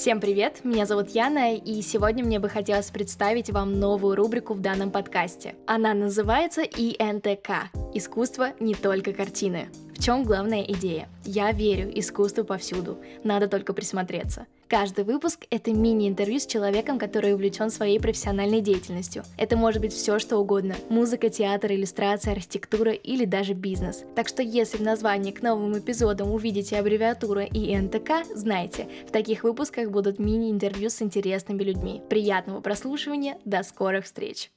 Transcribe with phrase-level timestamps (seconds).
[0.00, 4.60] Всем привет, меня зовут Яна, и сегодня мне бы хотелось представить вам новую рубрику в
[4.60, 5.56] данном подкасте.
[5.66, 9.68] Она называется ИНТК– «Искусство не только картины».
[10.00, 11.10] В чем главная идея?
[11.26, 14.46] Я верю, искусство повсюду, надо только присмотреться.
[14.66, 19.24] Каждый выпуск— это мини-интервью с человеком, который увлечен своей профессиональной деятельностью.
[19.36, 20.74] Это может быть все, что угодно.
[20.88, 24.04] Музыка, театр, иллюстрация, архитектура или даже бизнес.
[24.16, 29.90] Так что если в названии к новым эпизодам увидите аббревиатуру ИНТК, знайте, в таких выпусках
[29.90, 32.00] будут мини-интервью с интересными людьми.
[32.08, 34.50] Приятного прослушивания, до скорых встреч!